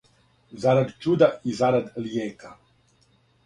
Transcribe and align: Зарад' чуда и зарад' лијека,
Зарад' 0.63 0.95
чуда 1.03 1.29
и 1.51 1.55
зарад' 1.61 1.95
лијека, 2.07 2.55